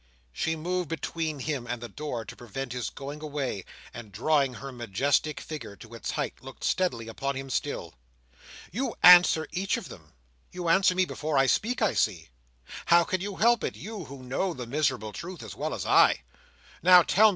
[0.33, 4.71] She moved between him and the door to prevent his going away, and drawing her
[4.71, 7.93] majestic figure to its height, looked steadily upon him still.
[8.71, 10.13] "You answer each of them.
[10.51, 12.29] You answer me before I speak, I see.
[12.87, 16.23] How can you help it; you who know the miserable truth as well as I?
[16.81, 17.29] Now, tell me.